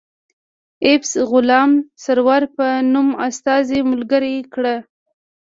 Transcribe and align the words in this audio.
ایفز 0.85 1.11
غلام 1.31 1.71
سرور 2.03 2.43
په 2.55 2.67
نوم 2.93 3.07
استازی 3.27 3.79
ملګری 3.91 4.35
کړ. 4.53 4.65